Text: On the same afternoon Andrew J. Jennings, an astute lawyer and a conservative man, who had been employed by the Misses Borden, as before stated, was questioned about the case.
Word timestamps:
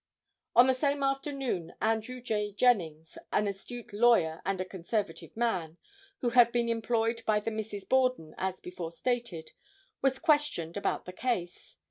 On 0.55 0.65
the 0.65 0.73
same 0.73 1.03
afternoon 1.03 1.75
Andrew 1.79 2.21
J. 2.21 2.53
Jennings, 2.53 3.19
an 3.31 3.45
astute 3.47 3.93
lawyer 3.93 4.41
and 4.43 4.59
a 4.59 4.65
conservative 4.65 5.37
man, 5.37 5.77
who 6.21 6.31
had 6.31 6.51
been 6.51 6.69
employed 6.69 7.21
by 7.27 7.39
the 7.39 7.51
Misses 7.51 7.85
Borden, 7.85 8.33
as 8.35 8.59
before 8.61 8.91
stated, 8.91 9.51
was 10.01 10.17
questioned 10.17 10.75
about 10.75 11.05
the 11.05 11.13
case. 11.13 11.77